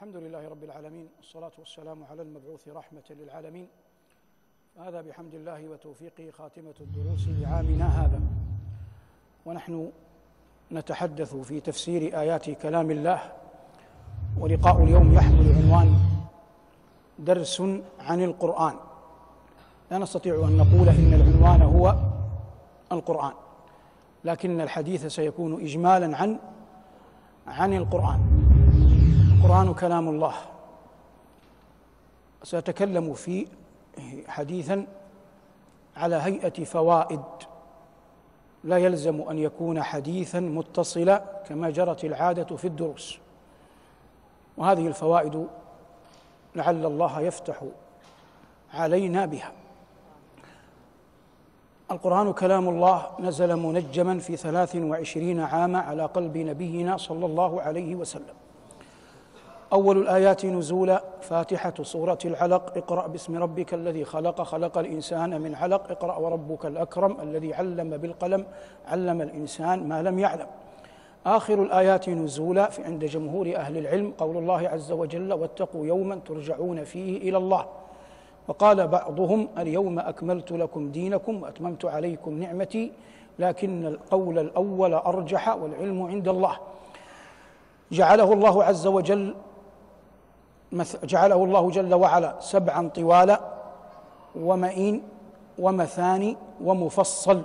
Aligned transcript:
الحمد 0.00 0.16
لله 0.16 0.48
رب 0.48 0.64
العالمين 0.64 1.08
والصلاة 1.16 1.50
والسلام 1.58 2.04
على 2.10 2.22
المبعوث 2.22 2.68
رحمة 2.68 3.02
للعالمين. 3.10 3.68
هذا 4.78 5.00
بحمد 5.00 5.34
الله 5.34 5.68
وتوفيقه 5.68 6.30
خاتمة 6.30 6.74
الدروس 6.80 7.28
لعامنا 7.28 7.86
هذا. 8.04 8.20
ونحن 9.46 9.92
نتحدث 10.72 11.36
في 11.36 11.60
تفسير 11.60 12.20
آيات 12.20 12.50
كلام 12.50 12.90
الله 12.90 13.32
ولقاء 14.38 14.84
اليوم 14.84 15.14
يحمل 15.14 15.52
عنوان 15.56 15.94
درس 17.18 17.62
عن 18.00 18.22
القرآن. 18.22 18.74
لا 19.90 19.98
نستطيع 19.98 20.34
أن 20.34 20.56
نقول 20.56 20.88
إن 20.88 21.14
العنوان 21.14 21.62
هو 21.62 21.96
القرآن 22.92 23.32
لكن 24.24 24.60
الحديث 24.60 25.06
سيكون 25.06 25.62
إجمالا 25.62 26.16
عن 26.16 26.38
عن 27.46 27.72
القرآن. 27.72 28.39
القرآن 29.40 29.74
كلام 29.74 30.08
الله. 30.08 30.34
سأتكلم 32.42 33.14
في 33.14 33.46
حديثا 34.28 34.86
على 35.96 36.16
هيئة 36.16 36.64
فوائد. 36.64 37.20
لا 38.64 38.78
يلزم 38.78 39.20
أن 39.20 39.38
يكون 39.38 39.82
حديثا 39.82 40.40
متصلا 40.40 41.22
كما 41.48 41.70
جرت 41.70 42.04
العادة 42.04 42.56
في 42.56 42.66
الدروس. 42.66 43.18
وهذه 44.56 44.86
الفوائد 44.86 45.46
لعل 46.56 46.86
الله 46.86 47.20
يفتح 47.20 47.62
علينا 48.74 49.26
بها. 49.26 49.52
القرآن 51.90 52.32
كلام 52.32 52.68
الله 52.68 53.06
نزل 53.20 53.56
منجما 53.56 54.18
في 54.18 54.36
ثلاث 54.36 54.76
وعشرين 54.76 55.40
عاما 55.40 55.78
على 55.78 56.04
قلب 56.04 56.36
نبينا 56.36 56.96
صلى 56.96 57.26
الله 57.26 57.62
عليه 57.62 57.94
وسلم. 57.94 58.34
أول 59.72 59.98
الآيات 59.98 60.46
نزولا 60.46 61.02
فاتحة 61.20 61.74
سورة 61.82 62.18
العلق. 62.24 62.76
اقرأ 62.76 63.06
باسم 63.06 63.36
ربك 63.36 63.74
الذي 63.74 64.04
خلق. 64.04 64.42
خلق 64.42 64.78
الإنسان 64.78 65.40
من 65.40 65.54
علق. 65.54 65.90
اقرأ 65.90 66.16
وربك 66.16 66.66
الأكرم 66.66 67.20
الذي 67.20 67.54
علم 67.54 67.96
بالقلم. 67.96 68.46
علم 68.86 69.22
الإنسان 69.22 69.88
ما 69.88 70.02
لم 70.02 70.18
يعلم. 70.18 70.46
آخر 71.26 71.62
الآيات 71.62 72.08
نزولا 72.08 72.70
عند 72.78 73.04
جمهور 73.04 73.56
أهل 73.56 73.78
العلم. 73.78 74.12
قول 74.18 74.36
الله 74.36 74.68
عز 74.68 74.92
وجل 74.92 75.32
واتقوا 75.32 75.86
يوما 75.86 76.20
ترجعون 76.26 76.84
فيه 76.84 77.30
إلى 77.30 77.36
الله. 77.36 77.66
وقال 78.48 78.88
بعضهم 78.88 79.48
اليوم 79.58 79.98
أكملت 79.98 80.52
لكم 80.52 80.90
دينكم 80.90 81.42
وأتممت 81.42 81.84
عليكم 81.84 82.38
نعمتي 82.38 82.92
لكن 83.38 83.86
القول 83.86 84.38
الأول 84.38 84.94
أرجح 84.94 85.48
والعلم 85.48 86.02
عند 86.02 86.28
الله. 86.28 86.56
جعله 87.92 88.32
الله 88.32 88.64
عز 88.64 88.86
وجل 88.86 89.34
جعله 91.04 91.44
الله 91.44 91.70
جل 91.70 91.94
وعلا 91.94 92.36
سبعا 92.40 92.88
طوالا 92.88 93.40
ومئين 94.36 95.02
ومثاني 95.58 96.36
ومفصل. 96.64 97.42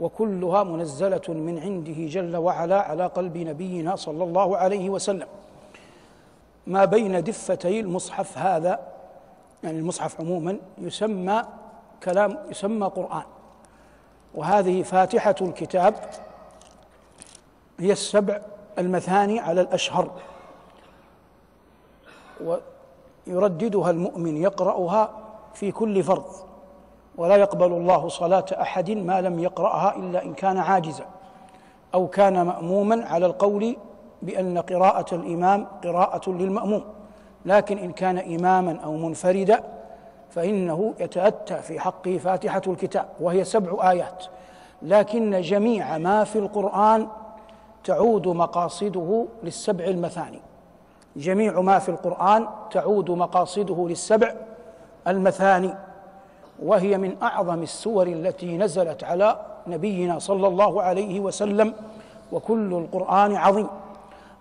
وكلها 0.00 0.62
منزلة 0.62 1.22
من 1.28 1.58
عنده 1.58 2.06
جل 2.06 2.36
وعلا 2.36 2.80
على 2.80 3.06
قلب 3.06 3.36
نبينا 3.36 3.96
صلى 3.96 4.24
الله 4.24 4.56
عليه 4.56 4.90
وسلم. 4.90 5.26
ما 6.66 6.84
بين 6.84 7.24
دفتي 7.24 7.80
المصحف 7.80 8.38
هذا 8.38 8.80
يعني 9.64 9.78
المصحف 9.78 10.20
عموما 10.20 10.58
يسمى 10.78 11.42
كلام 12.02 12.38
يسمى 12.50 12.86
قرآن. 12.86 13.22
وهذه 14.34 14.82
فاتحة 14.82 15.34
الكتاب 15.40 15.94
هي 17.80 17.92
السبع 17.92 18.40
المثاني 18.78 19.40
على 19.40 19.60
الأشهر. 19.60 20.10
ويرددها 23.26 23.90
المؤمن 23.90 24.36
يقرأها 24.36 25.10
في 25.54 25.72
كل 25.72 26.02
فرض. 26.02 26.24
ولا 27.16 27.36
يقبل 27.36 27.72
الله 27.72 28.08
صلاة 28.08 28.44
أحد 28.52 28.90
ما 28.90 29.20
لم 29.20 29.38
يقرأها 29.38 29.96
إلا 29.96 30.24
إن 30.24 30.34
كان 30.34 30.58
عاجزا. 30.58 31.04
أو 31.94 32.06
كان 32.06 32.42
مأموما 32.42 33.04
على 33.04 33.26
القول 33.26 33.76
بأن 34.22 34.58
قراءة 34.58 35.14
الإمام 35.14 35.66
قراءة 35.84 36.30
للمأموم. 36.30 36.84
لكن 37.46 37.78
إن 37.78 37.92
كان 37.92 38.18
إماما 38.18 38.80
أو 38.84 38.96
منفردا 38.96 39.62
فإنه 40.30 40.94
يتأتى 41.00 41.56
في 41.56 41.80
حقه 41.80 42.18
فاتحة 42.18 42.62
الكتاب 42.66 43.08
وهي 43.20 43.44
سبع 43.44 43.90
آيات. 43.90 44.24
لكن 44.82 45.40
جميع 45.40 45.98
ما 45.98 46.24
في 46.24 46.38
القرآن 46.38 47.08
تعود 47.84 48.28
مقاصده 48.28 49.26
للسبع 49.42 49.84
المثاني. 49.84 50.40
جميع 51.18 51.60
ما 51.60 51.78
في 51.78 51.88
القرآن 51.88 52.46
تعود 52.70 53.10
مقاصده 53.10 53.86
للسبع 53.88 54.34
المثاني 55.08 55.74
وهي 56.62 56.98
من 56.98 57.16
أعظم 57.22 57.62
السور 57.62 58.06
التي 58.06 58.56
نزلت 58.56 59.04
على 59.04 59.40
نبينا 59.66 60.18
صلى 60.18 60.46
الله 60.46 60.82
عليه 60.82 61.20
وسلم 61.20 61.74
وكل 62.32 62.74
القرآن 62.74 63.36
عظيم. 63.36 63.66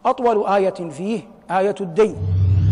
أطول 0.05 0.47
آية 0.47 0.69
فيه 0.69 1.21
آية 1.51 1.75
الدين. 1.81 2.15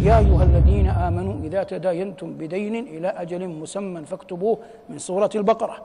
يا 0.01 0.17
أيها 0.19 0.43
الذين 0.43 0.87
آمنوا 0.87 1.33
إذا 1.43 1.63
تداينتم 1.63 2.33
بدين 2.33 2.75
إلى 2.75 3.07
أجل 3.07 3.47
مسمى 3.47 4.05
فاكتبوه 4.05 4.57
من 4.89 4.97
سورة 4.97 5.29
البقرة. 5.35 5.75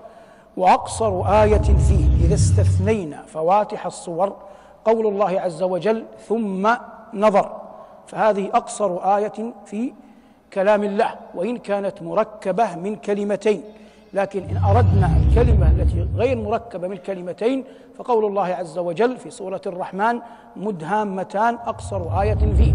وأقصر 0.56 1.42
آية 1.42 1.69
فيه 1.88 2.26
إذا 2.26 2.34
استثنينا 2.34 3.22
فواتح 3.22 3.86
الصور 3.86 4.36
قول 4.84 5.06
الله 5.06 5.41
عز 5.41 5.62
وجل 5.62 6.04
ثم 6.28 6.69
نظر. 7.14 7.69
فهذه 8.10 8.50
أقصر 8.54 9.16
آية 9.16 9.38
في 9.66 9.93
كلام 10.53 10.84
الله 10.84 11.15
وإن 11.34 11.56
كانت 11.56 12.03
مركبة 12.03 12.76
من 12.76 12.97
كلمتين. 12.97 13.62
لكن 14.12 14.43
إن 14.43 14.56
أردنا 14.56 15.10
الكلمة 15.16 15.71
التي 15.71 16.06
غير 16.16 16.37
مركبة 16.37 16.88
من 16.88 16.97
كلمتين 16.97 17.65
فقول 17.98 18.25
الله 18.25 18.47
عز 18.47 18.78
وجل 18.78 19.16
في 19.16 19.31
سورة 19.31 19.60
الرحمن 19.66 20.21
مدهامتان 20.56 21.54
أقصر 21.54 22.21
آية 22.22 22.34
فيه 22.56 22.75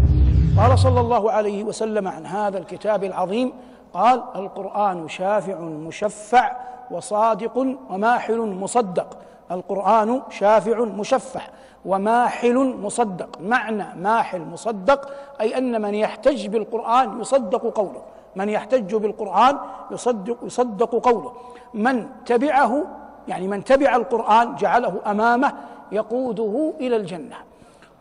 قال 0.58 0.78
صلى 0.78 1.00
الله 1.00 1.30
عليه 1.30 1.64
وسلم 1.64 2.08
عن 2.08 2.26
هذا 2.26 2.58
الكتاب 2.58 3.04
العظيم 3.04 3.52
قال 3.94 4.22
القرآن 4.36 5.08
شافع 5.08 5.60
مشفع 5.60 6.56
وصادق 6.90 7.56
وماحل 7.90 8.40
مصدق. 8.40 9.18
القرآن 9.50 10.22
شافع 10.30 10.80
مشفح 10.84 11.50
وماحل 11.84 12.76
مصدق. 12.76 13.40
معنى 13.40 13.86
ماحل 13.96 14.40
مصدق 14.40 15.10
أي 15.40 15.58
أن 15.58 15.82
من 15.82 15.94
يحتج 15.94 16.46
بالقرآن 16.46 17.20
يصدق 17.20 17.78
قوله. 17.78 18.02
من 18.36 18.48
يحتج 18.48 18.94
بالقرآن 18.94 19.58
يصدق 19.90 20.38
يصدق 20.42 21.08
قوله. 21.08 21.32
من 21.74 22.08
تبعه 22.26 22.84
يعني 23.28 23.48
من 23.48 23.64
تبع 23.64 23.96
القرآن 23.96 24.54
جعله 24.54 25.00
أمامه 25.06 25.52
يقوده 25.92 26.72
إلى 26.80 26.96
الجنة. 26.96 27.36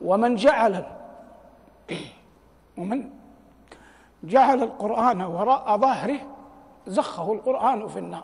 ومن 0.01 0.35
جعل 0.35 0.85
ومن 2.77 3.09
جعل 4.23 4.63
القرآن 4.63 5.21
وراء 5.21 5.77
ظهره 5.77 6.19
زخه 6.87 7.33
القرآن 7.33 7.87
في 7.87 7.99
النار. 7.99 8.23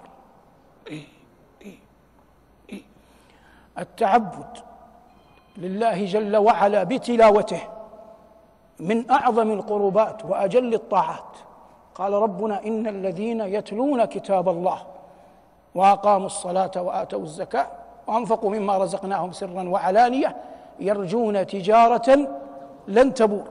التعبد 3.80 4.58
لله 5.58 6.06
جل 6.06 6.38
وعلا 6.38 6.84
بتلاوته 6.84 7.62
من 8.80 9.12
أعظم 9.12 9.52
القربات 9.52 10.26
وأجل 10.26 10.74
الطاعات. 10.74 11.38
قال 11.96 12.14
ربنا 12.14 12.64
إن 12.64 12.88
الذين 12.88 13.42
يتلون 13.42 14.06
كتاب 14.06 14.50
الله 14.50 14.84
وأقاموا 15.76 16.26
الصلاة 16.26 16.72
وآتوا 16.76 17.20
الزكاة 17.20 17.68
وأنفقوا 18.08 18.50
مما 18.50 18.78
رزقناهم 18.78 19.32
سرا 19.32 19.70
وعلانية 19.70 20.36
يرجون 20.80 21.48
تجارة 21.48 22.28
لن 22.88 23.14
تبور. 23.14 23.48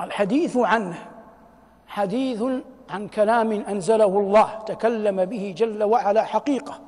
الحديث 0.00 0.56
عنه 0.56 0.98
حديث 1.86 2.42
عن 2.90 3.08
كلام 3.08 3.52
أنزله 3.52 4.18
الله 4.18 4.58
تكلم 4.66 5.24
به 5.24 5.54
جل 5.56 5.82
وعلا 5.82 6.24
حقيقة. 6.24 6.80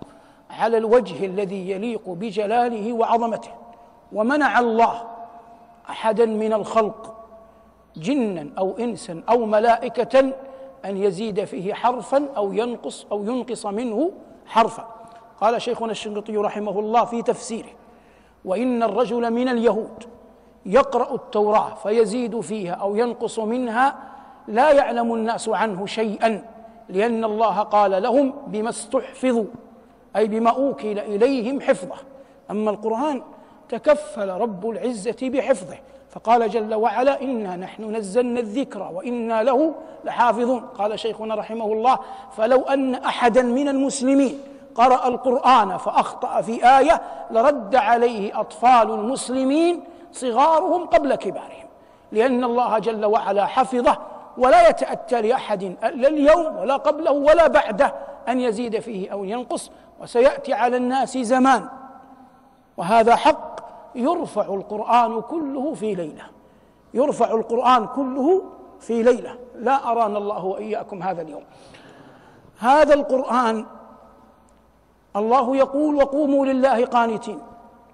على 0.57 0.77
الوجه 0.79 1.27
الذي 1.27 1.71
يليق 1.71 2.09
بجلاله 2.09 2.93
وعظمته. 2.93 3.51
ومنع 4.13 4.61
الله 4.61 5.03
أحدا 5.91 6.27
من 6.27 6.53
الخلق 6.53 7.15
جنا 7.97 8.49
أو 8.59 8.77
إنسا 8.79 9.23
أو 9.29 9.47
ملائكة 9.47 10.33
أن 10.85 10.97
يزيد 10.97 11.45
فيه 11.45 11.75
حرفا 11.75 12.29
أو 12.37 12.53
ينقص 12.53 13.07
أو 13.13 13.25
ينقص 13.25 13.67
منه 13.67 14.11
حرفا. 14.47 14.89
قال 15.41 15.63
شيخنا 15.63 15.91
الشنقيطي 15.91 16.37
رحمه 16.37 16.81
الله 16.81 17.05
في 17.05 17.23
تفسيره 17.23 17.69
وإن 18.45 18.83
الرجل 18.83 19.31
من 19.31 19.49
اليهود 19.49 20.05
يقرأ 20.67 21.15
التوراة 21.15 21.75
فيزيد 21.75 22.41
فيها 22.41 22.73
أو 22.73 22.97
ينقص 22.97 23.39
منها 23.39 23.97
لا 24.49 24.73
يعلم 24.73 25.15
الناس 25.15 25.49
عنه 25.49 25.87
شيئا 25.87 26.45
لأن 26.89 27.25
الله 27.25 27.61
قال 27.61 28.03
لهم 28.03 28.35
بما 28.47 28.69
استحفظوا. 28.69 29.45
أي 30.17 30.27
بما 30.27 30.51
أوكل 30.51 30.99
إليهم 30.99 31.61
حفظه. 31.61 31.97
أما 32.51 32.71
القرآن 32.71 33.23
تكفل 33.69 34.29
رب 34.29 34.71
العزة 34.71 35.17
بحفظه. 35.23 35.77
فقال 36.11 36.51
جل 36.51 36.75
وعلا 36.75 37.23
إنا 37.23 37.57
نحن 37.57 37.97
نزلنا 37.97 38.41
الذكر 38.41 38.91
وإنا 38.95 39.43
له 39.43 39.75
لحافظون. 40.05 40.61
قال 40.61 40.99
شيخنا 40.99 41.35
رحمه 41.35 41.65
الله 41.65 41.99
فلو 42.37 42.63
أن 42.63 42.95
أحدا 42.95 43.43
من 43.43 43.69
المسلمين 43.69 44.41
قرأ 44.75 45.09
القرآن 45.09 45.77
فأخطأ 45.77 46.41
في 46.41 46.79
آية 46.79 47.03
لرد 47.31 47.75
عليه 47.75 48.41
أطفال 48.41 48.91
المسلمين 48.91 49.81
صغارهم 50.13 50.87
قبل 50.87 51.15
كبارهم. 51.15 51.67
لأن 52.13 52.45
الله 52.45 52.79
جل 52.79 53.05
وعلا 53.05 53.47
حفظه 53.47 53.99
ولا 54.39 54.69
يتأتى 54.69 55.23
لأحد 55.23 55.77
لا 55.83 56.09
اليوم 56.09 56.57
ولا 56.57 56.77
قبله 56.77 57.13
ولا 57.13 57.47
بعده 57.47 57.95
أن 58.29 58.41
يزيد 58.41 58.79
فيه 58.81 59.13
أو 59.13 59.25
ينقص. 59.25 59.71
وسيأتي 60.01 60.53
على 60.53 60.77
الناس 60.77 61.19
زمان. 61.19 61.69
وهذا 62.77 63.17
حق 63.17 63.61
يرفع 63.95 64.55
القرآن 64.55 65.21
كله 65.21 65.75
في 65.75 65.95
ليلة. 65.95 66.23
يرفع 66.95 67.31
القرآن 67.31 67.87
كله 67.87 68.43
في 68.81 69.03
ليلة. 69.03 69.39
لا 69.55 69.91
أرانا 69.91 70.19
الله 70.19 70.45
وإياكم 70.45 71.03
هذا 71.03 71.23
اليوم. 71.23 71.43
هذا 72.59 72.95
القرآن 72.95 73.67
الله 75.17 75.57
يقول 75.57 75.95
وقوموا 75.95 76.47
لله 76.47 76.87
قانتين. 76.87 77.39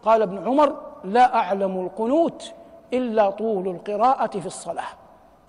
قال 0.04 0.22
ابن 0.22 0.48
عمر 0.48 0.76
لا 1.04 1.34
أعلم 1.34 1.80
القنوت 1.80 2.52
إلا 2.92 3.30
طول 3.30 3.68
القراءة 3.68 4.40
في 4.40 4.46
الصلاة. 4.46 4.88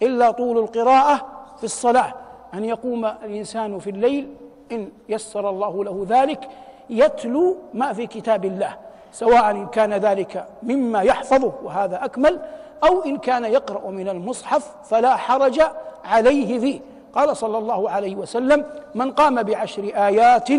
إلا 0.02 0.32
طول 0.32 0.58
القراءة 0.58 1.28
في 1.58 1.64
الصلاة. 1.64 2.14
أن 2.54 2.66
يقوم 2.66 3.06
الإنسان 3.06 3.80
في 3.80 3.90
الليل 3.90 4.36
إن 4.74 4.90
يسر 5.10 5.50
الله 5.50 5.84
له 5.84 6.06
ذلك 6.10 6.48
يتلو 6.90 7.58
ما 7.74 7.94
في 7.94 8.08
كتاب 8.08 8.46
الله 8.46 8.76
سواء 9.12 9.52
إن 9.52 9.68
كان 9.68 9.94
ذلك 9.94 10.48
مما 10.64 11.02
يحفظه 11.02 11.54
وهذا 11.64 12.06
أكمل 12.06 12.40
أو 12.88 13.02
إن 13.06 13.18
كان 13.18 13.46
يقرأ 13.46 13.90
من 13.92 14.10
المصحف 14.10 14.72
فلا 14.84 15.16
حرج 15.16 15.62
عليه 16.06 16.60
فيه. 16.60 16.80
قال 17.16 17.38
صلى 17.38 17.58
الله 17.58 17.90
عليه 17.90 18.16
وسلم 18.16 18.66
من 18.96 19.12
قام 19.12 19.44
بعشر 19.44 19.84
آيات 19.96 20.50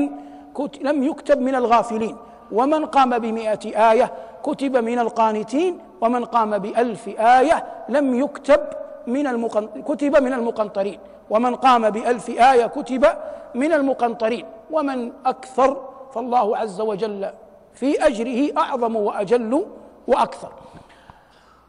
لم 0.81 1.03
يكتب 1.03 1.41
من 1.41 1.55
الغافلين 1.55 2.17
ومن 2.53 2.87
قام 2.87 3.19
بمئة 3.19 3.91
آية 3.91 4.13
كتب 4.43 4.77
من 4.77 4.99
القانتين 4.99 5.79
ومن 6.01 6.25
قام 6.25 6.59
بألف 6.59 7.09
آية 7.19 7.65
لم 7.89 8.15
يكتب 8.15 8.61
من 9.07 9.27
المقن... 9.27 9.69
كتب 9.89 10.23
من 10.23 10.33
المقنطرين. 10.33 10.99
ومن 11.31 11.55
قام 11.55 11.91
بألف 11.91 12.29
آية 12.31 12.67
كتب 12.67 13.07
من 13.55 13.73
المقنطرين 13.73 14.45
ومن 14.71 15.13
أكثر 15.27 15.89
فالله 16.15 16.57
عز 16.57 16.81
وجل 16.81 17.31
في 17.75 18.07
أجره 18.07 18.59
أعظم 18.59 18.97
وأجل 18.97 19.67
وأكثر. 20.07 20.53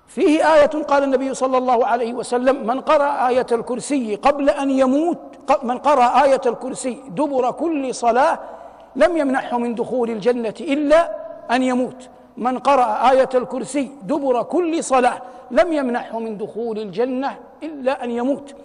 فيه 0.08 0.54
آية 0.56 0.66
قال 0.66 1.04
النبي 1.04 1.34
صلى 1.34 1.58
الله 1.58 1.86
عليه 1.86 2.14
وسلم 2.14 2.68
من 2.68 2.82
قرأ 2.82 3.28
آية 3.28 3.46
الكرسي 3.52 4.16
قبل 4.16 4.50
أن 4.50 4.70
يموت 4.70 5.18
من 5.64 5.78
قرأ 5.78 6.24
آية 6.24 6.42
الكرسي 6.46 7.02
دبر 7.10 7.52
كل 7.52 7.96
صلاة 7.96 8.40
لم 8.96 9.18
يمنحه 9.18 9.58
من 9.58 9.76
دخول 9.76 10.10
الجنة 10.10 10.54
إلا 10.62 11.16
أن 11.52 11.64
يموت. 11.64 12.10
من 12.38 12.60
قرأ 12.60 13.12
آية 13.12 13.30
الكرسي 13.36 13.92
دبر 14.04 14.44
كل 14.44 14.84
صلاة 14.84 15.22
لم 15.52 15.74
يمنحه 15.74 16.20
من 16.20 16.38
دخول 16.38 16.80
الجنة 16.80 17.38
إلا 17.64 18.04
أن 18.04 18.12
يموت. 18.12 18.56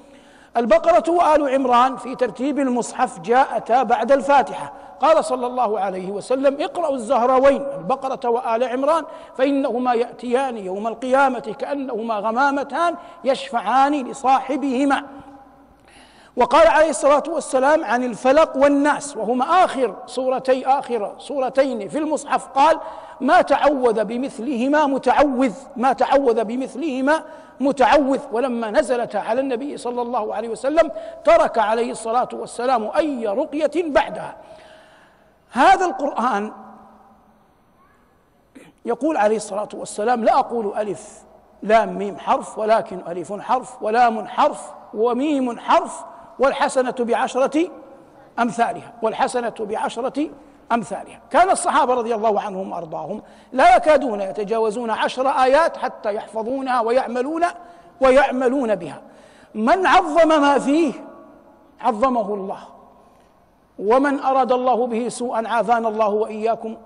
البقرة 0.57 1.11
وآل 1.13 1.55
عمران 1.55 1.97
في 1.97 2.15
ترتيب 2.15 2.59
المصحف 2.59 3.21
جاءتا 3.21 3.83
بعد 3.83 4.13
الفاتحة. 4.13 4.73
قال 5.01 5.25
صلى 5.25 5.47
الله 5.47 5.81
عليه 5.81 6.11
وسلم 6.11 6.57
اقرأوا 6.61 6.95
الزهراوين 6.95 7.63
البقرة 7.79 8.31
وآل 8.31 8.65
عمران 8.65 9.05
فإنهما 9.39 9.95
يأتيان 9.95 10.57
يوم 10.57 10.87
القيامة 10.87 11.55
كأنهما 11.59 12.15
غمامتان 12.15 12.95
يشفعان 13.25 14.09
لصاحبهما. 14.11 15.03
وقال 16.37 16.67
عليه 16.67 16.91
الصلاة 16.91 17.23
والسلام 17.29 17.85
عن 17.85 18.05
الفلق 18.05 18.57
والناس 18.57 19.17
وهما 19.17 19.65
آخر 19.65 19.95
سورتي 20.07 20.67
آخر 20.67 21.15
سورتين 21.19 21.89
في 21.89 21.99
المصحف 21.99 22.47
قال 22.47 22.81
ما 23.21 23.43
تعوذ 23.43 24.05
بمثلهما 24.05 24.87
متعوذ 24.87 25.53
ما 25.77 25.93
تعوذ 25.93 26.45
بمثلهما 26.45 27.23
متعوذ 27.61 28.21
ولما 28.33 28.71
نزلت 28.71 29.17
على 29.17 29.41
النبي 29.41 29.77
صلى 29.77 30.03
الله 30.03 30.35
عليه 30.35 30.49
وسلم 30.49 30.91
ترك 31.25 31.59
عليه 31.59 31.91
الصلاة 31.91 32.29
والسلام 32.33 32.91
أي 32.97 33.27
رقية 33.27 33.71
بعدها. 33.77 34.37
هذا 35.53 35.87
القرآن 35.87 36.53
يقول 38.85 39.17
عليه 39.17 39.37
الصلاة 39.37 39.69
والسلام 39.75 40.25
لا 40.25 40.39
أقول 40.39 40.77
ألف 40.77 41.23
لام 41.63 41.99
ميم 41.99 42.19
حرف 42.19 42.59
ولكن 42.59 43.01
ألف 43.09 43.33
حرف 43.33 43.83
ولام 43.83 44.27
حرف 44.27 44.73
وميم 44.95 45.59
حرف 45.59 46.05
والحسنة 46.39 46.95
بعشرة 46.99 47.69
أمثالها 48.39 48.93
والحسنة 49.03 49.55
بعشرة 49.61 50.31
أمثالها. 50.73 51.21
كان 51.31 51.51
الصحابة 51.51 51.95
رضي 51.95 52.15
الله 52.15 52.41
عنهم 52.41 52.73
وأرضاهم 52.73 53.23
لا 53.53 53.77
يكادون 53.77 54.21
يتجاوزون 54.21 54.91
عشر 54.91 55.29
آيات 55.29 55.77
حتى 55.77 56.15
يحفظونها 56.15 56.81
ويعملون 56.81 57.45
ويعملون 58.01 58.75
بها. 58.75 59.03
من 59.55 59.87
عظم 59.87 60.29
ما 60.29 60.59
فيه 60.59 60.93
عظمه 61.81 62.35
الله. 62.35 62.59
ومن 63.79 64.21
أراد 64.21 64.53
الله 64.53 64.87
به 64.87 65.09
سوءا 65.09 65.49
عافانا 65.49 65.89
الله 65.89 66.09
وإياكم. 66.09 66.77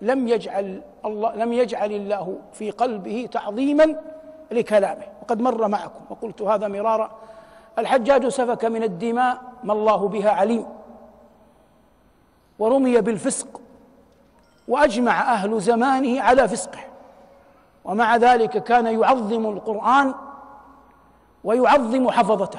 لم 0.00 0.28
يجعل 0.28 0.82
الله 1.04 1.34
لم 1.34 1.52
يجعل 1.52 1.92
الله 1.92 2.38
في 2.52 2.70
قلبه 2.70 3.28
تعظيما 3.32 3.96
لكلامه. 4.50 5.04
وقد 5.22 5.40
مر 5.40 5.68
معكم 5.68 6.00
وقلت 6.10 6.42
هذا 6.42 6.68
مرارا. 6.68 7.10
الحجاج 7.78 8.28
سفك 8.28 8.64
من 8.64 8.82
الدماء. 8.82 9.38
ما 9.64 9.72
الله 9.72 10.08
بها 10.08 10.30
عليم. 10.30 10.66
ورمي 12.60 13.00
بالفسق 13.00 13.60
وأجمع 14.68 15.32
أهل 15.32 15.60
زمانه 15.60 16.22
على 16.22 16.48
فسقه. 16.48 16.80
ومع 17.84 18.16
ذلك 18.16 18.64
كان 18.64 18.86
يعظم 18.86 19.46
القرآن 19.46 20.14
ويعظم 21.44 22.10
حفظته 22.10 22.58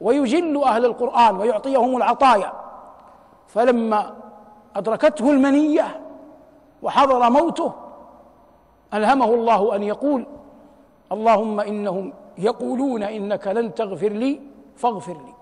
ويجل 0.00 0.62
أهل 0.64 0.84
القرآن 0.84 1.36
ويعطيهم 1.36 1.96
العطايا. 1.96 2.52
فلما 3.48 4.14
أدركته 4.76 5.30
المنية 5.30 6.00
وحضر 6.82 7.30
موته 7.30 7.72
ألهمه 8.94 9.34
الله 9.34 9.76
أن 9.76 9.82
يقول 9.82 10.26
اللهم 11.12 11.60
إنهم 11.60 12.12
يقولون 12.38 13.02
إنك 13.02 13.46
لن 13.46 13.74
تغفر 13.74 14.08
لي 14.08 14.40
فاغفر 14.76 15.12
لي. 15.12 15.33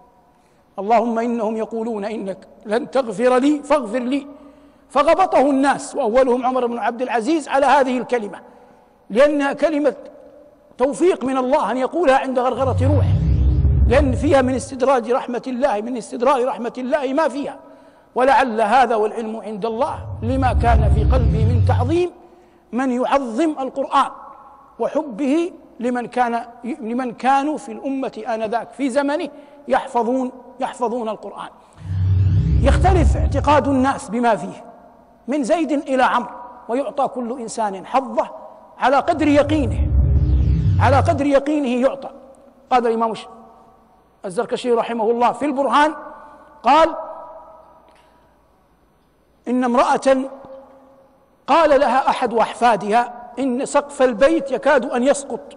اللهم 0.78 1.18
إنهم 1.18 1.56
يقولون 1.56 2.04
إنك 2.04 2.38
لن 2.66 2.90
تغفر 2.90 3.36
لي 3.38 3.62
فاغفر 3.62 3.98
لي. 3.98 4.26
فغبطه 4.90 5.40
الناس 5.40 5.96
وأولهم 5.96 6.46
عمر 6.46 6.66
بن 6.66 6.78
عبد 6.78 7.02
العزيز 7.02 7.48
على 7.48 7.66
هذه 7.66 7.98
الكلمة 7.98 8.38
لأنها 9.10 9.52
كلمة 9.52 9.94
توفيق 10.78 11.24
من 11.24 11.36
الله 11.36 11.70
أن 11.70 11.76
يقولها 11.76 12.18
عند 12.18 12.38
غرغرة 12.38 12.76
روحه. 12.82 13.14
لأن 13.88 14.12
فيها 14.12 14.42
من 14.42 14.54
استدراج 14.54 15.10
رحمة 15.10 15.42
الله 15.46 15.80
من 15.80 15.96
استدراج 15.96 16.42
رحمة 16.42 16.72
الله 16.78 17.12
ما 17.12 17.28
فيها. 17.28 17.58
ولعل 18.14 18.60
هذا 18.60 18.94
والعلم 18.94 19.36
عند 19.36 19.66
الله 19.66 20.06
لما 20.22 20.52
كان 20.52 20.92
في 20.94 21.04
قلبي 21.04 21.44
من 21.44 21.64
تعظيم 21.68 22.10
من 22.72 22.90
يعظم 22.90 23.50
القرآن 23.58 24.10
وحبه 24.78 25.52
لمن 25.80 26.06
كان 26.06 26.44
لمن 26.64 27.12
كانوا 27.12 27.56
في 27.58 27.72
الأمة 27.72 28.22
آنذاك 28.28 28.68
في 28.70 28.90
زمنه. 28.90 29.28
يحفظون 29.68 30.32
يحفظون 30.60 31.08
القرآن. 31.08 31.48
يختلف 32.62 33.16
اعتقاد 33.16 33.68
الناس 33.68 34.08
بما 34.08 34.36
فيه. 34.36 34.64
من 35.28 35.44
زيد 35.44 35.72
إلى 35.72 36.02
عمرو 36.02 36.30
ويعطى 36.68 37.08
كل 37.08 37.40
إنسان 37.40 37.86
حظه 37.86 38.30
على 38.78 38.96
قدر 38.96 39.28
يقينه. 39.28 39.88
على 40.80 40.96
قدر 40.96 41.26
يقينه 41.26 41.86
يعطى. 41.88 42.10
قال 42.70 42.86
الإمام 42.86 43.14
الزركشي 44.24 44.72
رحمه 44.72 45.10
الله 45.10 45.32
في 45.32 45.44
البرهان 45.44 45.94
قال 46.62 46.94
إن 49.48 49.64
امرأة 49.64 50.16
قال 51.46 51.80
لها 51.80 52.08
أحد 52.08 52.34
أحفادها 52.34 53.32
إن 53.38 53.66
سقف 53.66 54.02
البيت 54.02 54.50
يكاد 54.50 54.84
أن 54.84 55.02
يسقط. 55.02 55.56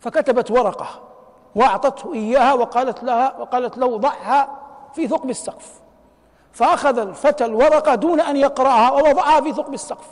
فكتبت 0.00 0.50
ورقة. 0.50 1.07
وأعطته 1.54 2.14
إياها 2.14 2.54
وقالت 2.54 3.02
لها 3.02 3.34
وقالت 3.38 3.78
له 3.78 3.98
ضعها 3.98 4.48
في 4.94 5.08
ثقب 5.08 5.30
السقف. 5.30 5.80
فأخذ 6.52 6.98
الفتى 6.98 7.44
الورقة 7.44 7.94
دون 7.94 8.20
أن 8.20 8.36
يقرأها 8.36 8.90
ووضعها 8.90 9.40
في 9.40 9.52
ثقب 9.52 9.74
السقف. 9.74 10.06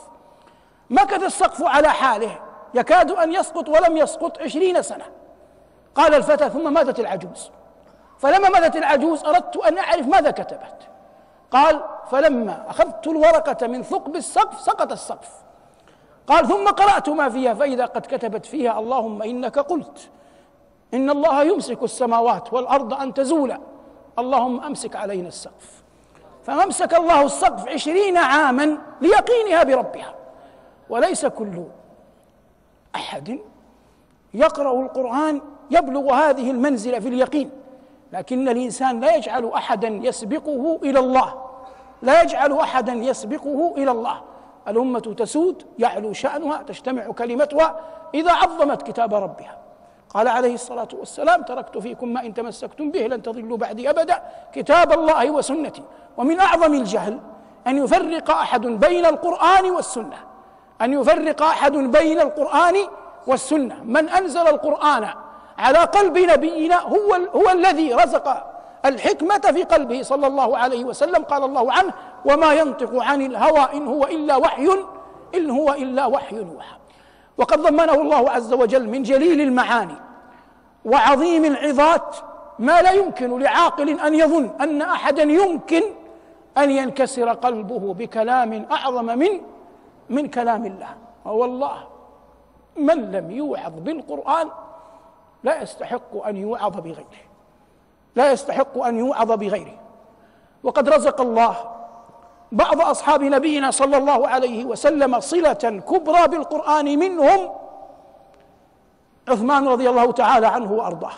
مكث 0.91 1.23
السقف 1.23 1.63
على 1.63 1.89
حاله. 1.89 2.39
يكاد 2.75 3.11
أن 3.11 3.33
يسقط 3.33 3.69
ولم 3.69 3.97
يسقط 3.97 4.41
عشرين 4.41 4.83
سنة. 4.83 5.05
قال 5.95 6.15
الفتى 6.15 6.51
ثم 6.51 6.73
ماتت 6.73 7.01
العجوز. 7.01 7.51
فلما 8.19 8.49
ماتت 8.49 8.77
العجوز 8.77 9.25
أردت 9.25 9.57
أن 9.57 9.79
أعرف 9.79 10.07
ماذا 10.07 10.31
كتبت. 10.31 10.89
قال 11.51 11.81
فلما 12.11 12.65
أخذت 12.69 13.07
الورقة 13.07 13.67
من 13.67 13.83
ثقب 13.83 14.17
السقف 14.17 14.61
سقط 14.61 14.93
السقف. 14.93 15.31
قال 16.27 16.49
ثم 16.49 16.69
قرأت 16.69 17.09
ما 17.09 17.29
فيها 17.29 17.55
فإذا 17.55 17.87
قد 17.87 18.01
كتبت 18.01 18.47
فيها 18.47 18.79
اللهم 18.79 19.23
إنك 19.23 19.59
قلت. 19.59 20.11
إن 20.97 21.11
الله 21.11 21.43
يمسك 21.43 21.83
السماوات 21.83 22.53
والأرض 22.53 22.95
أن 22.95 23.15
تزولا 23.15 23.61
اللهم 24.19 24.61
أمسك 24.61 24.97
علينا 24.97 25.29
السقف. 25.29 25.83
فأمسك 26.45 26.95
الله 26.95 27.23
السقف 27.25 27.69
عشرين 27.69 28.17
عاما 28.17 28.79
ليقينها 29.01 29.63
بربها. 29.63 30.15
وليس 30.89 31.27
كل 31.27 31.65
أحد 32.95 33.39
يقرأ 34.35 34.81
القرآن 34.83 35.41
يبلغ 35.71 36.13
هذه 36.13 36.51
المنزلة 36.51 36.99
في 36.99 37.09
اليقين. 37.09 37.51
لكن 38.13 38.49
الإنسان 38.49 39.01
لا 39.01 39.17
يجعل 39.17 39.47
أحدا 39.47 39.89
يسبقه 39.89 40.79
إلى 40.83 40.99
الله. 40.99 41.43
لا 42.03 42.23
يجعل 42.23 42.53
أحدا 42.53 42.93
يسبقه 42.93 43.75
إلى 43.77 43.91
الله. 43.91 44.23
الأمة 44.69 45.15
تسود 45.19 45.63
يعلو 45.79 46.13
شأنها 46.13 46.63
تجتمع 46.63 47.07
كلمتها 47.07 47.81
إذا 48.15 48.33
عظمت 48.33 48.83
كتاب 48.83 49.15
ربها. 49.15 49.66
قال 50.17 50.29
عليه 50.29 50.55
الصلاة 50.55 50.89
والسلام 50.99 51.43
تركت 51.43 51.79
فيكم 51.79 52.09
ما 52.09 52.21
إن 52.27 52.35
تمسكتم 52.35 52.91
به 52.91 53.01
لن 53.01 53.23
تضلوا 53.23 53.57
بعدي 53.57 53.91
أبدا 53.91 54.23
كتاب 54.53 54.93
الله 54.93 55.31
وسنتي. 55.31 55.83
ومن 56.17 56.41
أعظم 56.41 56.75
الجهل 56.75 57.19
أن 57.67 57.85
يفرق 57.85 58.31
أحد 58.31 58.67
بين 58.67 59.07
القرآن 59.07 59.71
والسنة. 59.71 60.17
أن 60.81 60.93
يفرق 60.93 61.43
أحد 61.43 61.73
بين 61.73 62.21
القرآن 62.21 62.77
والسنة. 63.27 63.85
من 63.85 64.09
أنزل 64.09 64.49
القرآن 64.49 65.09
على 65.59 65.79
قلب 65.79 66.19
نبينا 66.19 66.81
هو 66.81 67.15
هو 67.35 67.51
الذي 67.53 67.95
رزق 67.95 68.47
الحكمة 68.85 69.39
في 69.39 69.63
قلبه 69.63 70.03
صلى 70.03 70.27
الله 70.27 70.59
عليه 70.59 70.85
وسلم. 70.85 71.25
قال 71.25 71.45
الله 71.45 71.73
عنه 71.73 71.93
وما 72.25 72.55
ينطق 72.55 73.03
عن 73.03 73.23
الهوى 73.23 73.69
إن 73.75 73.87
هو 73.87 74.05
إلا 74.05 74.37
وحي 74.37 74.69
إن 75.35 75.51
هو 75.51 75.73
إلا 75.73 76.07
وحي 76.07 76.37
يوحى 76.37 76.77
وقد 77.39 77.59
ضمنه 77.61 77.95
الله 77.95 78.31
عز 78.31 78.53
وجل 78.53 78.89
من 78.89 79.03
جليل 79.03 79.41
المعاني. 79.41 80.06
وعظيم 80.87 81.45
العظات 81.45 82.17
ما 82.59 82.83
لا 82.83 82.91
يمكن 82.91 83.39
لعاقل 83.39 84.01
أن 84.01 84.15
يظن 84.15 84.51
أن 84.61 84.83
أحدا 84.83 85.23
يمكن 85.23 85.83
أن 86.59 86.71
ينكسر 86.71 87.29
قلبه 87.33 87.95
بكلام 87.95 88.67
أعظم 88.71 89.05
من 89.05 89.41
من 90.11 90.29
كلام 90.29 90.67
الله. 90.67 90.95
والله 91.25 91.77
من 92.77 93.13
لم 93.13 93.31
يوعظ 93.31 93.73
بالقرآن 93.77 94.49
لا 95.45 95.63
يستحق 95.63 96.27
أن 96.27 96.37
يوعظ 96.37 96.77
بغيره 96.81 97.25
لا 98.17 98.33
يستحق 98.33 98.79
أن 98.79 98.99
يوعظ 98.99 99.33
بغيره. 99.33 99.79
وقد 100.63 100.89
رزق 100.89 101.21
الله 101.21 101.57
بعض 102.53 102.81
أصحاب 102.81 103.23
نبينا 103.23 103.71
صلى 103.71 103.97
الله 103.97 104.29
عليه 104.29 104.65
وسلم 104.65 105.21
صلة 105.21 105.83
كبرى 105.89 106.29
بالقرآن 106.29 106.99
منهم 106.99 107.51
عثمان 109.29 109.69
رضي 109.69 109.91
الله 109.91 110.13
تعالى 110.13 110.47
عنه 110.47 110.73
وأرضاه. 110.73 111.13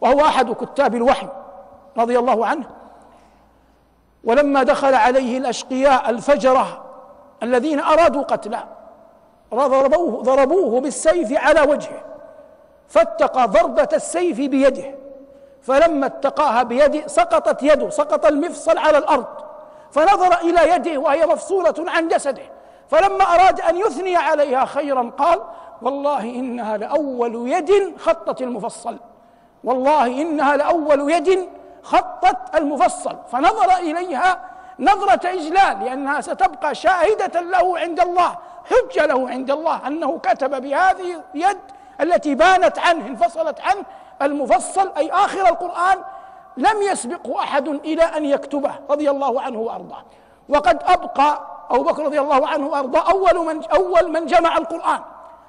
وهو 0.00 0.20
أحد 0.20 0.52
كتاب 0.52 0.94
الوحي 0.94 1.28
رضي 1.98 2.18
الله 2.18 2.46
عنه. 2.46 2.66
ولما 4.24 4.62
دخل 4.62 4.94
عليه 4.94 5.38
الأشقياء 5.38 6.10
الفجرة 6.10 6.84
الذين 7.42 7.80
أرادوا 7.80 8.22
قتله 8.22 8.64
ضربوه 9.54 10.22
ضربوه 10.22 10.80
بالسيف 10.80 11.38
على 11.38 11.60
وجهه 11.60 12.02
فاتقى 12.88 13.48
ضربة 13.48 13.88
السيف 13.92 14.36
بيده. 14.38 14.94
فلما 15.62 16.06
اتقاها 16.06 16.62
بيده 16.62 17.06
سقطت 17.06 17.62
يده 17.62 17.90
سقط 17.90 18.26
المفصل 18.26 18.78
على 18.78 18.98
الأرض. 18.98 19.26
فنظر 19.90 20.34
إلى 20.34 20.70
يده 20.70 20.98
وهي 21.00 21.26
مفصولة 21.26 21.74
عن 21.78 22.08
جسده. 22.08 22.42
فلما 22.88 23.24
أراد 23.24 23.60
أن 23.60 23.76
يثني 23.76 24.16
عليها 24.16 24.64
خيرا 24.64 25.10
قال 25.18 25.40
والله 25.82 26.20
إنها 26.20 26.76
لأول 26.76 27.48
يد 27.48 27.98
خطت 27.98 28.42
المفصل. 28.42 28.96
والله 29.64 30.06
إنها 30.06 30.56
لأول 30.56 31.12
يد 31.12 31.48
خطت 31.82 32.56
المفصل. 32.56 33.16
فنظر 33.32 33.72
إليها 33.76 34.40
نظرة 34.78 35.28
إجلال 35.28 35.84
لأنها 35.84 36.20
ستبقى 36.20 36.74
شاهدة 36.74 37.40
له 37.40 37.78
عند 37.78 38.00
الله 38.00 38.36
حجة 38.64 39.06
له 39.06 39.30
عند 39.30 39.50
الله 39.50 39.86
أنه 39.86 40.18
كتب 40.18 40.62
بهذه 40.62 41.22
اليد 41.34 41.58
التي 42.00 42.34
بانت 42.34 42.78
عنه 42.78 43.06
انفصلت 43.06 43.60
عنه 43.60 43.82
المفصل 44.22 44.92
أي 44.96 45.10
آخر 45.10 45.48
القرآن 45.48 45.98
لم 46.56 46.82
يسبقه 46.82 47.38
أحد 47.40 47.68
إلى 47.68 48.02
أن 48.02 48.24
يكتبه 48.24 48.72
رضي 48.90 49.10
الله 49.10 49.40
عنه 49.40 49.58
وأرضاه. 49.58 50.02
وقد 50.48 50.82
أبقى 50.86 51.40
أبو 51.70 51.82
بكر 51.82 52.04
رضي 52.04 52.20
الله 52.20 52.48
عنه 52.48 52.66
وأرضاه 52.66 53.10
أول 53.10 53.46
من 53.46 53.64
أول 53.64 54.12
من 54.12 54.26
جمع 54.26 54.56
القرآن. 54.56 55.00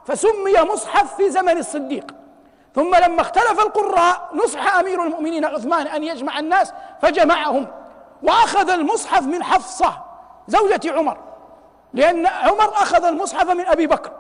فسمي 0.05 0.62
مصحف 0.74 1.15
في 1.15 1.29
زمن 1.29 1.57
الصديق. 1.57 2.12
ثم 2.75 2.95
لما 2.95 3.21
اختلف 3.21 3.59
القراء 3.59 4.29
نصح 4.33 4.75
أمير 4.75 5.03
المؤمنين 5.03 5.45
عثمان 5.45 5.88
أن 5.88 6.03
يجمع 6.03 6.39
الناس 6.39 6.74
فجمعهم. 7.01 7.67
وأخذ 8.24 8.69
المصحف 8.69 9.21
من 9.21 9.43
حفصة 9.43 9.93
زوجة 10.47 10.93
عمر 10.93 11.17
لأن 11.93 12.27
عمر 12.27 12.74
أخذ 12.74 13.05
المصحف 13.05 13.50
من 13.50 13.65
أبي 13.65 13.88
بكر. 13.88 14.12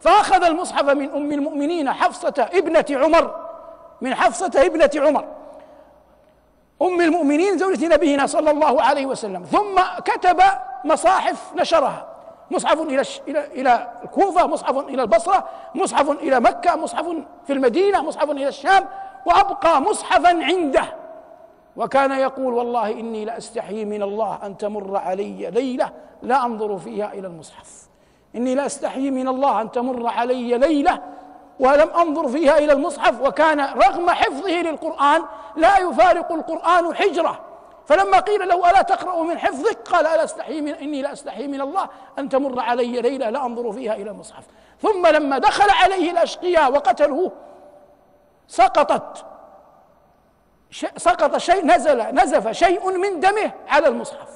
فأخذ 0.00 0.44
المصحف 0.44 0.84
من 0.84 1.10
أم 1.10 1.32
المؤمنين 1.32 1.92
حفصة 1.92 2.48
ابنة 2.52 2.84
عمر 2.90 3.48
من 4.00 4.14
حفصة 4.14 4.50
ابنة 4.56 4.90
عمر. 4.96 5.24
أم 6.82 7.00
المؤمنين 7.00 7.58
زوجة 7.58 7.86
نبينا 7.86 8.26
صلى 8.26 8.50
الله 8.50 8.82
عليه 8.82 9.06
وسلم. 9.06 9.44
ثم 9.44 9.80
كتب 10.04 10.42
مصاحف 10.84 11.52
نشرها. 11.56 12.06
مصحف 12.50 12.80
إلى 12.80 13.02
إلى 13.28 13.46
إلى 13.46 13.92
الكوفة 14.04 14.46
مصحف 14.46 14.78
إلى 14.78 15.02
البصرة 15.02 15.48
مصحف 15.74 16.10
إلى 16.10 16.40
مكة 16.40 16.76
مصحف 16.76 17.06
في 17.46 17.52
المدينة 17.52 18.02
مصحف 18.02 18.30
إلى 18.30 18.48
الشام 18.48 18.84
وأبقى 19.26 19.82
مصحفا 19.82 20.28
عنده. 20.28 20.84
وكان 21.76 22.12
يقول 22.12 22.54
والله 22.54 22.90
إني 22.90 23.24
لأستحيي 23.24 23.84
من 23.84 24.02
الله 24.02 24.38
أن 24.42 24.56
تمر 24.56 24.96
علي 24.96 25.50
ليلة 25.50 25.90
لا 26.22 26.44
أنظر 26.44 26.78
فيها 26.78 27.12
إلى 27.12 27.26
المصحف. 27.26 27.88
إني 28.36 28.54
لأستحيي 28.54 29.10
من 29.10 29.28
الله 29.28 29.60
أن 29.60 29.70
تمر 29.70 30.06
علي 30.06 30.58
ليلة 30.58 31.02
ولم 31.60 31.88
أنظر 31.88 32.28
فيها 32.28 32.58
إلى 32.58 32.72
المصحف. 32.72 33.20
وكان 33.20 33.60
رغم 33.60 34.10
حفظه 34.10 34.62
للقرآن 34.62 35.22
لا 35.56 35.78
يفارق 35.78 36.32
القرآن 36.32 36.94
حجرة. 36.94 37.47
فلما 37.88 38.20
قيل 38.20 38.48
له 38.48 38.70
ألا 38.70 38.82
تقرأ 38.82 39.22
من 39.22 39.38
حفظك؟ 39.38 39.88
قال 39.88 40.06
ألا 40.06 40.24
أستحي 40.24 40.60
من 40.60 40.74
إني 40.74 41.02
لا 41.02 41.12
أستحي 41.12 41.46
من 41.46 41.60
الله 41.60 41.88
أن 42.18 42.28
تمر 42.28 42.60
علي 42.60 43.00
ليلة 43.00 43.30
لا 43.30 43.44
أنظر 43.44 43.72
فيها 43.72 43.94
إلى 43.94 44.10
المصحف. 44.10 44.44
ثم 44.82 45.06
لما 45.06 45.38
دخل 45.38 45.70
عليه 45.70 46.10
الأشقياء 46.10 46.72
وقتلوه 46.72 47.32
سقطت 48.48 49.24
سقط 50.96 51.36
شيء 51.36 51.66
نزل 51.66 52.02
نزف 52.02 52.50
شيء 52.50 52.98
من 52.98 53.20
دمه 53.20 53.52
على 53.68 53.88
المصحف. 53.88 54.28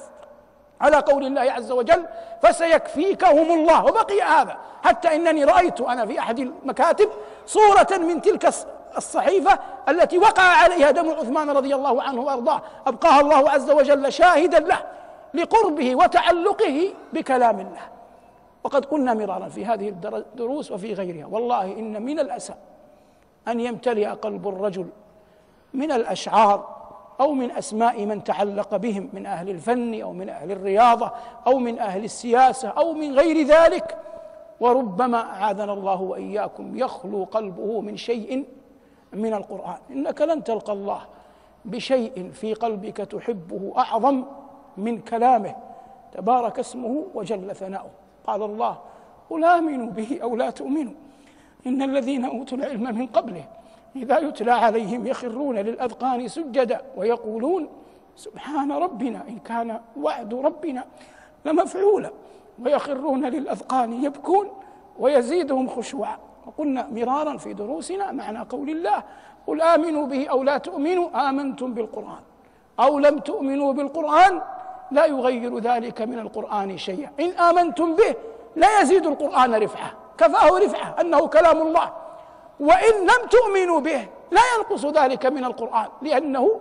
على 0.81 0.97
قول 0.97 1.25
الله 1.25 1.41
عز 1.41 1.71
وجل 1.71 2.05
فسيكفيكهم 2.43 3.51
الله. 3.51 3.85
وبقي 3.85 4.21
هذا. 4.21 4.57
حتى 4.83 5.15
إنني 5.15 5.43
رأيت 5.43 5.81
أنا 5.81 6.05
في 6.05 6.19
أحد 6.19 6.39
المكاتب 6.39 7.09
صورة 7.45 7.87
من 7.91 8.21
تلك 8.21 8.49
الصحيفة 8.97 9.59
التي 9.89 10.17
وقع 10.17 10.43
عليها 10.43 10.91
دم 10.91 11.09
عثمان 11.09 11.49
رضي 11.49 11.75
الله 11.75 12.03
عنه 12.03 12.21
وأرضاه. 12.21 12.61
أبقاها 12.87 13.21
الله 13.21 13.49
عز 13.49 13.71
وجل 13.71 14.13
شاهدا 14.13 14.59
له 14.59 14.79
لقربه 15.33 15.95
وتعلقه 15.95 16.93
بكلام 17.13 17.59
الله. 17.59 17.81
وقد 18.63 18.85
قلنا 18.85 19.13
مرارا 19.13 19.49
في 19.49 19.65
هذه 19.65 19.89
الدروس 19.89 20.71
وفي 20.71 20.93
غيرها. 20.93 21.25
والله 21.25 21.63
إن 21.63 22.01
من 22.01 22.19
الأسى 22.19 22.53
أن 23.47 23.59
يمتلئ 23.59 24.07
قلب 24.07 24.47
الرجل 24.47 24.87
من 25.73 25.91
الأشعار 25.91 26.83
أو 27.21 27.33
من 27.33 27.51
أسماء 27.51 28.05
من 28.05 28.23
تعلق 28.23 28.75
بهم 28.75 29.09
من 29.13 29.25
أهل 29.25 29.49
الفن 29.49 30.01
أو 30.01 30.13
من 30.13 30.29
أهل 30.29 30.51
الرياضة 30.51 31.11
أو 31.47 31.57
من 31.57 31.79
أهل 31.79 32.03
السياسة 32.03 32.69
أو 32.69 32.93
من 32.93 33.19
غير 33.19 33.47
ذلك. 33.47 33.97
وربما 34.59 35.21
أعاذنا 35.21 35.73
الله 35.73 36.01
وإياكم 36.01 36.77
يخلو 36.77 37.23
قلبه 37.23 37.81
من 37.81 37.97
شيء 37.97 38.45
من 39.13 39.33
القرآن. 39.33 39.77
إنك 39.91 40.21
لن 40.21 40.43
تلقى 40.43 40.73
الله 40.73 41.01
بشيء 41.65 42.31
في 42.33 42.53
قلبك 42.53 42.97
تحبه 42.97 43.73
أعظم 43.77 44.23
من 44.77 44.97
كلامه. 44.97 45.55
تبارك 46.13 46.59
اسمه 46.59 47.05
وجل 47.13 47.55
ثناؤه. 47.55 47.91
قال 48.27 48.43
الله 48.43 48.77
قل 49.29 49.43
آمنوا 49.43 49.91
به 49.91 50.19
أو 50.23 50.35
لا 50.35 50.49
تؤمنوا. 50.49 50.93
إن 51.67 51.81
الذين 51.81 52.25
أوتوا 52.25 52.57
العلم 52.57 52.95
من 52.95 53.07
قبله 53.07 53.43
إذا 53.95 54.19
يتلى 54.19 54.51
عليهم 54.51 55.07
يخرون 55.07 55.57
للأذقان 55.57 56.27
سجدا 56.27 56.81
ويقولون 56.97 57.69
سبحان 58.15 58.71
ربنا 58.71 59.27
إن 59.27 59.39
كان 59.39 59.79
وعد 60.01 60.33
ربنا 60.33 60.83
لمفعولا 61.45 62.11
ويخرون 62.59 63.25
للأذقان 63.25 64.03
يبكون 64.03 64.47
ويزيدهم 64.99 65.67
خشوعا. 65.67 66.17
وقلنا 66.47 66.87
مرارا 66.91 67.37
في 67.37 67.53
دروسنا 67.53 68.11
معنى 68.11 68.39
قول 68.39 68.69
الله 68.69 69.03
قل 69.47 69.61
آمنوا 69.61 70.05
به 70.05 70.27
أو 70.27 70.43
لا 70.43 70.57
تؤمنوا 70.57 71.29
آمنتم 71.29 71.73
بالقرآن 71.73 72.23
أو 72.79 72.99
لم 72.99 73.19
تؤمنوا 73.19 73.73
بالقرآن 73.73 74.41
لا 74.91 75.05
يغير 75.05 75.59
ذلك 75.59 76.01
من 76.01 76.19
القرآن 76.19 76.77
شيئا. 76.77 77.09
إن 77.19 77.29
آمنتم 77.31 77.95
به 77.95 78.15
لا 78.55 78.81
يزيد 78.81 79.05
القرآن 79.05 79.55
رفعة 79.55 79.91
كفاه 80.17 80.59
رفعة 80.59 80.95
أنه 81.01 81.27
كلام 81.27 81.61
الله. 81.61 81.93
وإن 82.59 82.93
لم 83.01 83.27
تؤمنوا 83.29 83.79
به 83.79 84.07
لا 84.31 84.41
ينقص 84.57 84.85
ذلك 84.85 85.25
من 85.25 85.43
القرآن 85.43 85.87
لأنه 86.01 86.59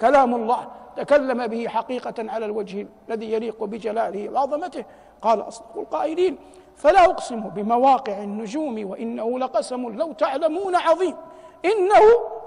كلام 0.00 0.34
الله. 0.34 0.68
تكلم 0.96 1.46
به 1.46 1.68
حقيقة 1.68 2.14
على 2.18 2.44
الوجه 2.46 2.86
الذي 3.08 3.32
يليق 3.32 3.64
بجلاله 3.64 4.28
وعظمته. 4.28 4.84
قال 5.22 5.48
أصدق 5.48 5.78
القائلين 5.78 6.38
فلا 6.76 7.04
أقسم 7.04 7.40
بمواقع 7.40 8.22
النجوم 8.22 8.90
وإنه 8.90 9.38
لقسم 9.38 9.88
لو 9.88 10.12
تعلمون 10.12 10.76
عظيم. 10.76 11.16
إنه 11.64 12.02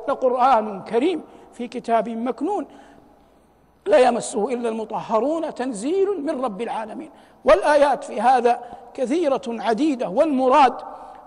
لقرآن 0.10 0.82
كريم 0.84 1.22
في 1.54 1.68
كتاب 1.68 2.10
مكنون. 2.10 2.66
لا 3.86 3.98
يمسه 3.98 4.54
إلا 4.54 4.70
المطهرون 4.70 5.54
تنزيل 5.54 6.26
من 6.26 6.46
رب 6.46 6.62
العالمين. 6.62 7.10
والآيات 7.46 8.04
في 8.04 8.22
هذا 8.22 8.60
كثيرة 8.94 9.42
عديدة 9.48 10.10
والمراد 10.10 10.74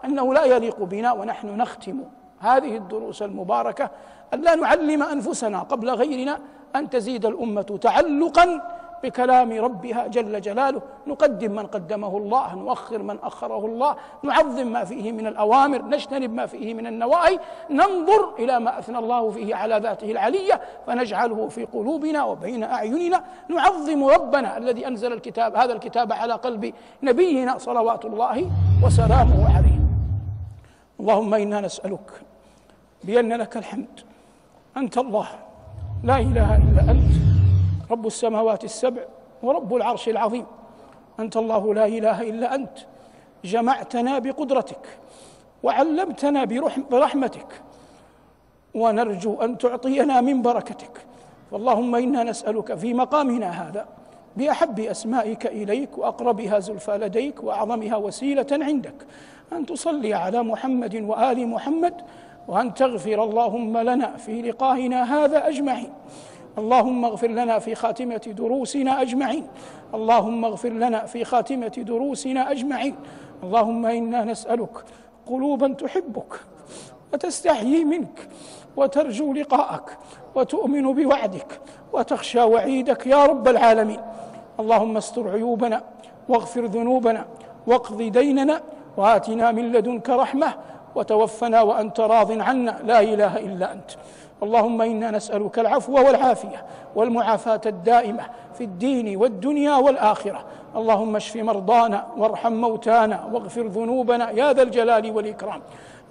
أنه 0.05 0.35
لا 0.35 0.45
يليق 0.45 0.83
بنا 0.83 1.13
ونحن 1.13 1.57
نختم 1.57 2.05
هذه 2.39 2.77
الدروس 2.77 3.23
المباركة. 3.23 3.91
أن 4.35 4.41
لا 4.41 4.55
نعلم 4.55 5.03
أنفسنا 5.03 5.59
قبل 5.59 5.91
غيرنا 5.91 6.39
أن 6.77 6.91
تزيد 6.91 7.27
الأمة 7.27 7.79
تعلقا 7.83 8.78
بكلام 9.03 9.53
ربها 9.53 10.07
جل 10.07 10.41
جلاله. 10.41 10.83
نقدم 11.07 11.53
من 11.53 11.67
قدمه 11.67 12.17
الله 12.17 12.55
نؤخر 12.55 13.03
من 13.03 13.19
أخره 13.23 13.67
الله 13.67 13.97
نعظم 14.23 14.67
ما 14.67 14.85
فيه 14.85 15.13
من 15.13 15.27
الأوامر 15.27 15.83
نجتنب 15.83 16.35
ما 16.35 16.47
فيه 16.47 16.75
من 16.75 16.87
النواهي 16.87 17.39
ننظر 17.71 18.35
إلى 18.39 18.61
ما 18.61 18.79
أثنى 18.79 18.99
الله 18.99 19.31
فيه 19.31 19.55
على 19.55 19.79
ذاته 19.79 20.11
العلية 20.11 20.61
فنجعله 20.87 21.49
في 21.49 21.65
قلوبنا 21.65 22.25
وبين 22.25 22.65
أعيننا. 22.65 23.25
نعظم 23.49 24.05
ربنا 24.05 24.57
الذي 24.59 24.87
أنزل 24.87 25.13
الكتاب 25.13 25.57
هذا 25.57 25.73
الكتاب 25.73 26.13
على 26.13 26.33
قلب 26.33 26.75
نبينا 27.03 27.59
صلوات 27.59 28.05
الله 28.05 28.51
وسلامه 28.85 29.57
عليه. 29.57 29.79
اللهم 31.01 31.35
إنا 31.35 31.61
نسألك 31.61 32.11
بأن 33.05 33.33
لك 33.33 33.57
الحمد. 33.57 34.01
أنت 34.77 34.99
الله. 34.99 35.29
لا 36.05 36.19
إله 36.19 36.57
إلا 36.57 36.91
أنت. 36.91 37.28
رب 37.91 38.07
السماوات 38.07 38.65
السبع 38.65 39.03
ورب 39.43 39.75
العرش 39.77 40.09
العظيم. 40.09 40.47
أنت 41.21 41.37
الله 41.37 41.75
لا 41.75 41.87
إله 41.87 42.23
إلا 42.23 42.55
أنت. 42.55 42.79
جمعتنا 43.45 44.19
بقدرتك 44.19 44.99
وعلمتنا 45.63 46.45
برحمتك. 46.91 47.63
ونرجو 48.75 49.35
أن 49.35 49.59
تعطينا 49.59 50.21
من 50.21 50.43
بركتك. 50.43 51.07
فاللهم 51.51 51.95
إنا 51.95 52.23
نسألك 52.23 52.75
في 52.75 52.95
مقامنا 52.95 53.51
هذا 53.51 53.87
بأحب 54.37 54.81
أسمائك 54.81 55.47
إليك 55.47 55.99
وأقربها 55.99 56.59
زلفى 56.59 56.99
لديك 56.99 57.45
وأعظمها 57.45 57.97
وسيلة 57.97 58.47
عندك. 58.53 58.95
أن 59.53 59.67
تصلي 59.67 60.15
على 60.15 60.43
محمد 60.43 60.97
وآل 60.97 61.49
محمد. 61.49 61.95
وأن 62.49 62.75
تغفر 62.75 63.25
اللهم 63.25 63.79
لنا 63.79 64.17
في 64.17 64.43
لقائنا 64.43 65.25
هذا 65.25 65.49
أجمعين. 65.49 65.93
اللهم 66.59 67.05
اغفر 67.05 67.27
لنا 67.27 67.59
في 67.59 67.75
خاتمة 67.75 68.35
دروسنا 68.37 69.03
أجمعين. 69.03 69.47
اللهم 69.95 70.45
اغفر 70.45 70.69
لنا 70.69 71.07
في 71.07 71.25
خاتمة 71.25 71.69
دروسنا 71.69 72.51
أجمعين. 72.51 72.97
اللهم 73.43 73.87
إنا 73.87 74.25
نسألك 74.25 74.85
قلوبا 75.27 75.69
تحبك 75.69 76.41
وتستحيي 77.13 77.85
منك 77.85 78.29
وترجو 78.77 79.33
لقاءك 79.33 79.99
وتؤمن 80.35 80.95
بوعدك 80.95 81.61
وتخشى 81.93 82.43
وعيدك 82.43 83.07
يا 83.07 83.27
رب 83.27 83.49
العالمين. 83.49 84.01
اللهم 84.61 84.97
استر 84.97 85.31
عيوبنا 85.31 85.83
واغفر 86.29 86.65
ذنوبنا 86.65 87.27
واقض 87.67 88.03
ديننا 88.03 88.61
وآتنا 88.97 89.53
من 89.53 89.73
لدنك 89.73 90.11
رحمة 90.11 90.55
وتوفنا 90.95 91.63
وأنت 91.63 92.01
راض 92.01 92.41
عنا. 92.41 92.79
لا 92.85 93.01
إله 93.01 93.39
إلا 93.39 93.73
أنت. 93.73 93.91
اللهم 94.43 94.83
إنا 94.83 95.11
نسألك 95.11 95.59
العفو 95.59 95.93
والعافية 95.93 96.65
والمعافاة 96.97 97.61
الدائمة 97.67 98.23
في 98.55 98.65
الدين 98.65 99.17
والدنيا 99.17 99.77
والآخرة. 99.77 100.45
اللهم 100.77 101.17
اشف 101.17 101.37
مرضانا 101.37 102.07
وارحم 102.17 102.53
موتانا 102.53 103.29
واغفر 103.33 103.67
ذنوبنا 103.67 104.31
يا 104.31 104.53
ذا 104.53 104.63
الجلال 104.63 105.11
والإكرام. 105.11 105.63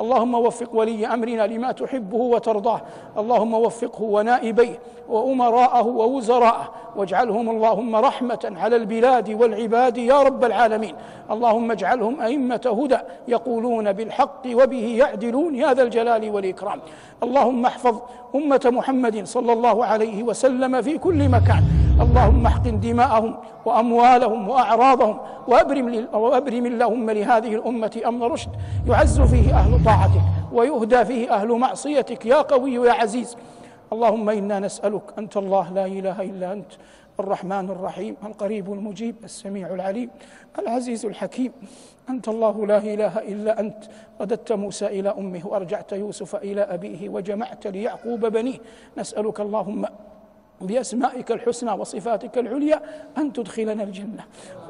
اللهم 0.02 0.34
وفق 0.36 0.76
ولي 0.76 1.08
أمرنا 1.08 1.48
لما 1.48 1.72
تحبه 1.72 2.18
وترضاه. 2.18 2.82
اللهم 3.18 3.54
وفقه 3.54 4.04
ونائبيه. 4.04 4.80
وأمراءه 5.10 5.88
ووزراءه. 5.88 6.70
واجعلهم 6.96 7.50
اللهم 7.50 7.96
رحمة 7.96 8.54
على 8.56 8.76
البلاد 8.76 9.30
والعباد 9.30 9.98
يا 9.98 10.22
رب 10.22 10.44
العالمين. 10.44 10.96
اللهم 11.32 11.72
اجعلهم 11.72 12.22
أئمة 12.22 12.78
هدى 12.82 12.98
يقولون 13.28 13.94
بالحق 13.94 14.42
وبه 14.54 14.96
يعدلون. 14.98 15.56
يا 15.56 15.74
ذا 15.74 15.84
الجلال 15.84 16.30
والإكرام. 16.30 16.80
اللهم 17.24 17.66
احفظ 17.66 17.96
أمة 18.36 18.62
محمد 18.66 19.26
صلى 19.26 19.54
الله 19.54 19.86
عليه 19.86 20.24
وسلم 20.24 20.82
في 20.82 20.98
كل 20.98 21.30
مكان. 21.30 21.64
اللهم 22.02 22.46
احقن 22.46 22.80
دماءهم 22.80 23.36
وأموالهم 23.66 24.50
وأعراضهم 24.50 25.18
وأبرم 25.48 26.08
وأبرم 26.14 26.66
اللهم 26.66 27.10
لهذه 27.10 27.56
الأمة 27.56 28.02
أمن 28.08 28.24
رشد. 28.24 28.50
يعز 28.88 29.22
فيه 29.22 29.54
أهل 29.54 29.86
طاعتك 29.86 30.22
ويهدى 30.54 31.06
فيه 31.06 31.34
أهل 31.34 31.48
معصيتك. 31.48 32.26
يا 32.26 32.42
قوي 32.42 32.74
يا 32.74 32.92
عزيز. 32.92 33.38
اللهم 33.94 34.30
إنا 34.30 34.60
نسألك 34.60 35.04
أنت 35.18 35.38
الله 35.38 35.74
لا 35.74 35.86
إله 35.86 36.22
إلا 36.22 36.54
أنت 36.54 36.72
الرحمن 37.20 37.70
الرحيم 37.70 38.16
القريب 38.24 38.74
المجيب 38.74 39.16
السميع 39.24 39.74
العليم 39.74 40.10
العزيز 40.60 41.06
الحكيم 41.06 41.52
أنت 42.10 42.28
الله 42.28 42.66
لا 42.68 42.78
إله 42.78 43.20
إلا 43.20 43.60
أنت 43.60 43.84
رددت 44.22 44.52
موسى 44.52 44.86
إلى 44.88 45.10
أمه 45.10 45.48
وأرجعت 45.48 45.92
يوسف 45.94 46.36
إلى 46.36 46.62
أبيه 46.62 47.10
وجمعت 47.10 47.68
ليعقوب 47.68 48.26
بنيه 48.26 48.58
نسألك 48.98 49.40
اللهم 49.40 49.86
بأسمائك 50.62 51.32
الحسنى 51.32 51.72
وصفاتك 51.72 52.38
العليا 52.38 52.82
أن 53.18 53.34
تدخلنا 53.34 53.84
الجنة. 53.84 54.24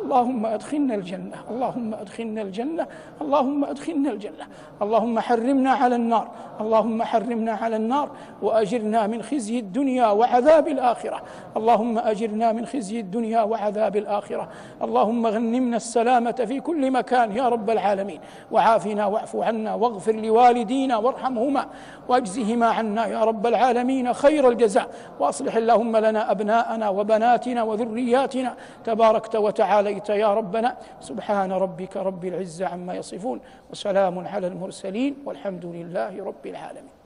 اللهم 0.03 0.45
أدخلنا 0.45 0.95
الجنة. 0.95 1.35
اللهم 1.49 1.93
أدخلنا 1.93 2.41
الجنة. 2.41 2.87
اللهم 3.21 3.65
أدخلنا 3.65 4.11
الجنة. 4.11 4.45
اللهم 4.81 5.19
حرمنا 5.19 5.71
على 5.71 5.95
النار. 5.95 6.27
اللهم 6.61 7.03
حرمنا 7.03 7.51
على 7.51 7.75
النار. 7.75 8.09
وأجرنا 8.41 9.07
من 9.07 9.21
خزي 9.21 9.59
الدنيا 9.59 10.07
وعذاب 10.07 10.67
الآخرة. 10.67 11.21
اللهم 11.57 11.97
أجرنا 11.97 12.51
من 12.51 12.65
خزي 12.65 12.99
الدنيا 12.99 13.41
وعذاب 13.41 13.95
الآخرة. 13.95 14.49
اللهم 14.81 15.27
غنمنا 15.27 15.77
السلامة 15.77 16.31
في 16.31 16.59
كل 16.59 16.91
مكان 16.91 17.31
يا 17.31 17.49
رب 17.49 17.69
العالمين. 17.69 18.19
وعافنا 18.51 19.05
واعف 19.05 19.35
عنا 19.35 19.75
واغفر 19.75 20.15
لوالدينا 20.15 20.97
وارحمهما. 20.97 21.65
واجزهما 22.07 22.67
عنا 22.67 23.07
يا 23.07 23.23
رب 23.23 23.47
العالمين 23.47 24.13
خير 24.13 24.49
الجزاء. 24.49 24.89
وأصلح 25.19 25.55
الله 25.55 25.76
اللهم 25.77 25.97
لنا 25.97 26.31
أبناءنا 26.31 26.89
وبناتنا 26.89 27.63
وذرياتنا 27.63 28.55
تباركت 28.83 29.35
وتعاليت 29.35 30.09
يا 30.09 30.33
ربنا 30.33 30.77
سبحان 30.99 31.51
ربك 31.51 31.97
رب 31.97 32.25
العزة 32.25 32.65
عما 32.67 32.93
يصفون 32.95 33.39
وسلام 33.71 34.27
على 34.27 34.47
المرسلين 34.47 35.15
والحمد 35.25 35.65
لله 35.65 36.23
رب 36.25 36.45
العالمين 36.45 36.96